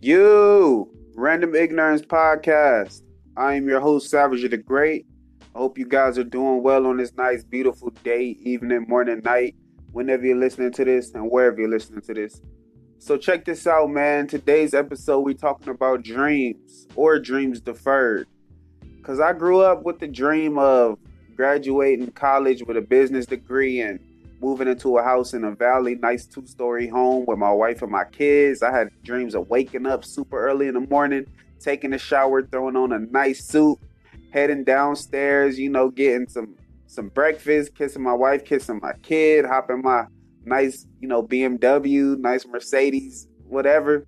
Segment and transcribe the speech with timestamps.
[0.00, 3.02] You, Random Ignorance Podcast.
[3.36, 5.06] I am your host, Savage of the Great.
[5.56, 9.56] I hope you guys are doing well on this nice, beautiful day, evening, morning, night,
[9.90, 12.40] whenever you're listening to this and wherever you're listening to this.
[13.00, 14.28] So check this out, man.
[14.28, 18.28] Today's episode, we talking about dreams or dreams deferred.
[19.02, 21.00] Cause I grew up with the dream of
[21.34, 23.98] graduating college with a business degree and
[24.40, 27.90] moving into a house in a valley, nice two story home with my wife and
[27.90, 28.62] my kids.
[28.62, 31.26] I had dreams of waking up super early in the morning,
[31.60, 33.78] taking a shower, throwing on a nice suit,
[34.32, 36.54] heading downstairs, you know, getting some
[36.86, 40.06] some breakfast, kissing my wife, kissing my kid, hopping my
[40.44, 44.06] nice, you know, BMW, nice Mercedes, whatever.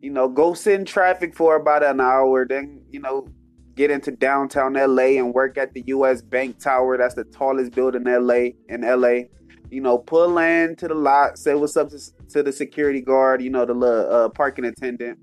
[0.00, 3.28] You know, go sit in traffic for about an hour, then, you know,
[3.76, 6.96] get into downtown LA and work at the US Bank Tower.
[6.96, 9.26] That's the tallest building in LA in LA.
[9.70, 11.98] You know, pull in to the lot, say what's up to,
[12.30, 15.18] to the security guard, you know, the little uh, parking attendant.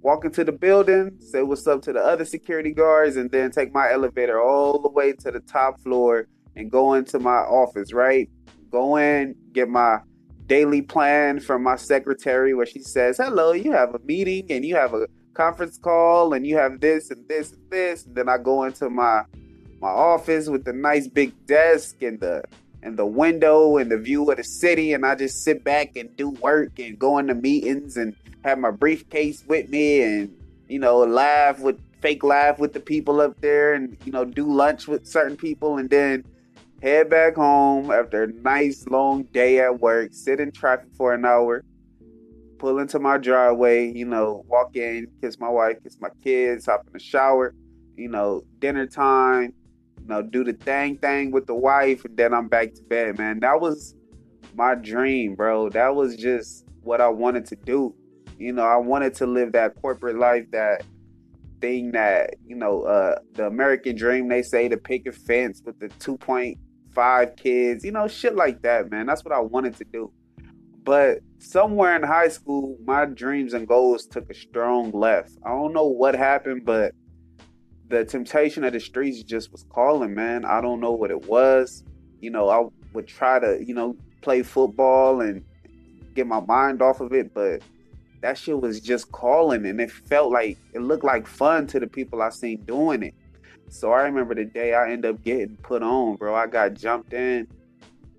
[0.00, 3.72] Walk into the building, say what's up to the other security guards, and then take
[3.72, 8.28] my elevator all the way to the top floor and go into my office, right?
[8.70, 9.98] Go in, get my
[10.46, 14.74] daily plan from my secretary where she says, Hello, you have a meeting and you
[14.76, 18.06] have a conference call and you have this and this and this.
[18.06, 19.24] And then I go into my
[19.80, 22.42] my office with the nice big desk and the
[22.82, 26.14] and the window and the view of the city and I just sit back and
[26.16, 30.36] do work and go into meetings and have my briefcase with me and
[30.68, 34.50] you know laugh with fake laugh with the people up there and you know do
[34.50, 36.24] lunch with certain people and then
[36.84, 41.24] head back home after a nice long day at work, sit in traffic for an
[41.24, 41.64] hour,
[42.64, 46.80] pull into my driveway, you know, walk in, kiss my wife, kiss my kids, hop
[46.86, 47.54] in the shower,
[47.94, 49.52] you know, dinner time,
[50.00, 53.18] you know, do the thing thing with the wife, and then I'm back to bed,
[53.18, 53.40] man.
[53.40, 53.94] That was
[54.54, 55.68] my dream, bro.
[55.68, 57.94] That was just what I wanted to do.
[58.38, 60.84] You know, I wanted to live that corporate life, that
[61.60, 65.88] thing that, you know, uh the American dream, they say the picket fence with the
[65.88, 69.04] 2.5 kids, you know, shit like that, man.
[69.04, 70.10] That's what I wanted to do.
[70.82, 75.36] But somewhere in high school, my dreams and goals took a strong left.
[75.44, 76.94] I don't know what happened, but
[77.88, 80.44] the temptation of the streets just was calling, man.
[80.44, 81.84] I don't know what it was.
[82.20, 85.44] You know, I would try to, you know, play football and
[86.14, 87.62] get my mind off of it, but
[88.22, 91.86] that shit was just calling and it felt like it looked like fun to the
[91.86, 93.14] people I seen doing it.
[93.68, 96.34] So I remember the day I ended up getting put on, bro.
[96.34, 97.46] I got jumped in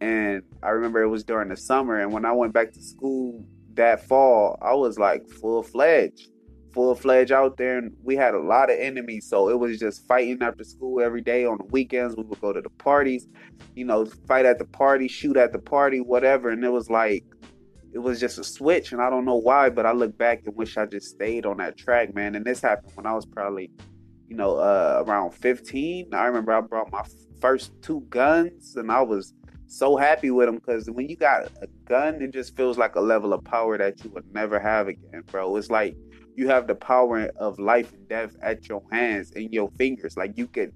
[0.00, 2.00] and I remember it was during the summer.
[2.00, 3.44] And when I went back to school
[3.74, 6.28] that fall, I was like full fledged,
[6.72, 7.78] full fledged out there.
[7.78, 9.28] And we had a lot of enemies.
[9.28, 11.44] So it was just fighting after school every day.
[11.44, 13.26] On the weekends, we would go to the parties,
[13.74, 16.50] you know, fight at the party, shoot at the party, whatever.
[16.50, 17.24] And it was like,
[17.92, 18.92] it was just a switch.
[18.92, 21.56] And I don't know why, but I look back and wish I just stayed on
[21.56, 22.36] that track, man.
[22.36, 23.72] And this happened when I was probably,
[24.28, 26.14] you know, uh, around 15.
[26.14, 27.02] I remember I brought my
[27.40, 29.32] first two guns and I was
[29.68, 33.00] so happy with them because when you got a gun, it just feels like a
[33.00, 35.56] level of power that you would never have again, bro.
[35.56, 35.94] It's like
[36.36, 40.16] you have the power of life and death at your hands and your fingers.
[40.16, 40.72] Like you could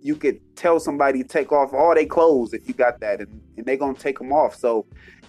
[0.00, 3.40] you could tell somebody to take off all their clothes if you got that and,
[3.56, 4.54] and they're gonna take them off.
[4.54, 4.86] So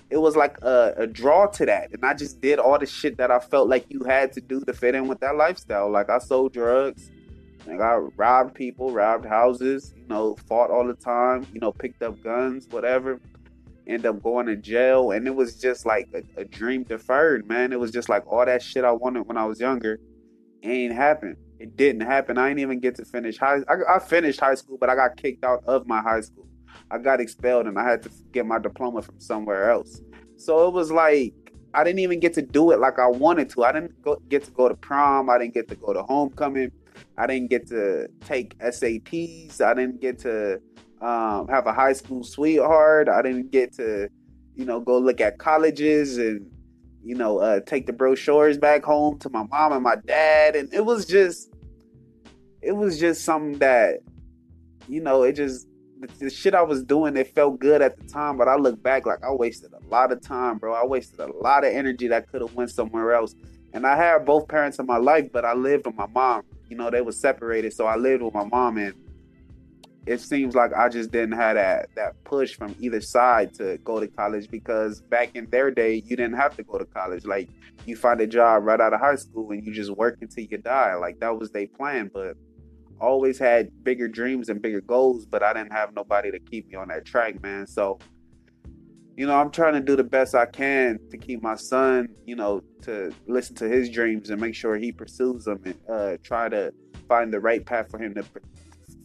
[0.09, 1.91] it was like a, a draw to that.
[1.91, 4.59] And I just did all the shit that I felt like you had to do
[4.61, 5.89] to fit in with that lifestyle.
[5.89, 7.09] Like I sold drugs.
[7.65, 12.03] Like I robbed people, robbed houses, you know, fought all the time, you know, picked
[12.03, 13.19] up guns, whatever.
[13.87, 17.71] End up going to jail, and it was just like a, a dream deferred, man.
[17.71, 19.99] It was just like all that shit I wanted when I was younger
[20.63, 21.37] ain't happened.
[21.59, 22.37] It didn't happen.
[22.37, 23.59] I didn't even get to finish high.
[23.69, 26.47] I, I finished high school, but I got kicked out of my high school.
[26.91, 30.01] I got expelled, and I had to get my diploma from somewhere else.
[30.37, 31.33] So it was like
[31.73, 33.63] I didn't even get to do it like I wanted to.
[33.63, 35.29] I didn't go, get to go to prom.
[35.29, 36.71] I didn't get to go to homecoming.
[37.17, 39.61] I didn't get to take SATs.
[39.61, 40.61] I didn't get to
[41.01, 43.09] um, have a high school sweetheart.
[43.09, 44.09] I didn't get to,
[44.55, 46.49] you know, go look at colleges and,
[47.03, 50.55] you know, uh, take the brochures back home to my mom and my dad.
[50.55, 51.53] And it was just,
[52.61, 53.99] it was just something that,
[54.87, 55.67] you know, it just,
[55.99, 58.37] the, the shit I was doing, it felt good at the time.
[58.37, 60.73] But I look back like I wasted a lot of time, bro.
[60.73, 63.35] I wasted a lot of energy that could have went somewhere else.
[63.73, 66.77] And I had both parents in my life, but I lived with my mom you
[66.77, 67.73] know, they were separated.
[67.73, 68.93] So I lived with my mom and
[70.05, 73.99] it seems like I just didn't have that that push from either side to go
[73.99, 77.25] to college because back in their day you didn't have to go to college.
[77.25, 77.49] Like
[77.85, 80.57] you find a job right out of high school and you just work until you
[80.57, 80.95] die.
[80.95, 82.11] Like that was their plan.
[82.13, 82.37] But
[82.99, 86.75] always had bigger dreams and bigger goals, but I didn't have nobody to keep me
[86.75, 87.67] on that track, man.
[87.67, 87.99] So
[89.15, 92.35] you know, I'm trying to do the best I can to keep my son, you
[92.35, 96.49] know, to listen to his dreams and make sure he pursues them and uh, try
[96.49, 96.73] to
[97.07, 98.25] find the right path for him to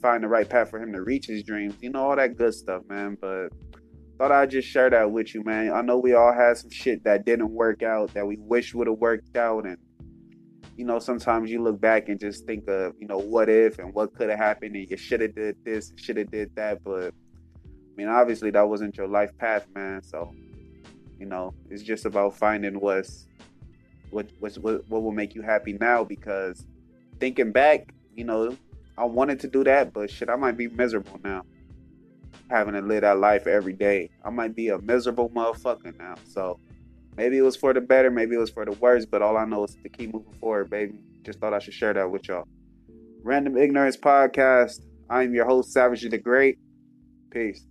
[0.03, 1.75] find the right path for him to reach his dreams.
[1.81, 3.19] You know, all that good stuff, man.
[3.21, 3.51] But
[4.19, 5.73] thought I'd just share that with you, man.
[5.73, 8.89] I know we all had some shit that didn't work out that we wish would
[8.89, 9.79] have worked out and
[10.77, 13.93] you know, sometimes you look back and just think of, you know, what if and
[13.93, 17.13] what could have happened and you should have did this, should have did that, but
[17.91, 20.03] I mean, obviously that wasn't your life path, man.
[20.03, 20.35] So,
[21.19, 23.27] you know, it's just about finding what's
[24.11, 24.57] what what
[24.89, 26.05] what will make you happy now.
[26.05, 26.65] Because
[27.19, 28.57] thinking back, you know,
[28.97, 31.43] I wanted to do that, but shit, I might be miserable now.
[32.49, 36.17] Having to live that life every day, I might be a miserable motherfucker now.
[36.25, 36.59] So
[37.17, 39.07] maybe it was for the better, maybe it was for the worse.
[39.07, 40.95] But all I know is to keep moving forward, baby.
[41.23, 42.49] Just thought I should share that with y'all.
[43.23, 44.87] Random Ignorance Podcast.
[45.09, 46.59] I am your host, Savage the Great.
[47.31, 47.70] Peace.